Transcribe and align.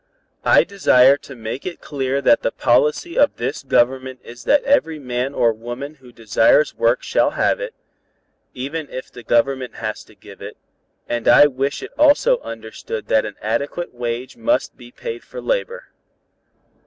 I 0.43 0.63
desire 0.63 1.15
to 1.17 1.35
make 1.35 1.63
it 1.63 1.79
clear 1.79 2.23
that 2.23 2.41
the 2.41 2.51
policy 2.51 3.19
of 3.19 3.35
this 3.35 3.61
Government 3.61 4.19
is 4.23 4.45
that 4.45 4.63
every 4.63 4.97
man 4.97 5.35
or 5.35 5.53
woman 5.53 5.93
who 6.01 6.11
desires 6.11 6.73
work 6.73 7.03
shall 7.03 7.29
have 7.37 7.59
it, 7.59 7.75
even 8.55 8.89
if 8.89 9.11
the 9.11 9.21
Government 9.21 9.75
has 9.75 10.03
to 10.05 10.15
give 10.15 10.41
it, 10.41 10.57
and 11.07 11.27
I 11.27 11.45
wish 11.45 11.83
it 11.83 11.91
also 11.99 12.39
understood 12.39 13.09
that 13.09 13.27
an 13.27 13.35
adequate 13.43 13.93
wage 13.93 14.35
must 14.35 14.75
be 14.75 14.89
paid 14.91 15.23
for 15.23 15.39
labor. 15.39 15.89